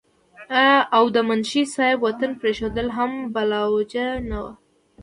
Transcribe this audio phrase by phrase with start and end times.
[0.95, 4.51] او د منشي صېب وطن پريښودل هم بلاوجه نه وو